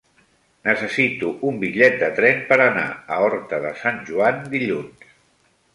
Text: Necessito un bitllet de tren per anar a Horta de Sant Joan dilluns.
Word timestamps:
Necessito 0.67 1.29
un 1.51 1.59
bitllet 1.65 1.99
de 2.05 2.09
tren 2.21 2.41
per 2.49 2.59
anar 2.67 2.89
a 3.17 3.23
Horta 3.27 3.61
de 3.69 3.77
Sant 3.85 4.05
Joan 4.11 4.43
dilluns. 4.57 5.13